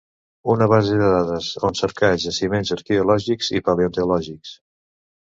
Una 0.51 0.67
base 0.69 0.95
de 0.99 1.09
dades 1.15 1.49
on 1.67 1.75
cercar 1.79 2.09
jaciments 2.23 2.71
arqueològics 2.77 3.51
i 3.59 3.61
paleontològics. 3.67 4.55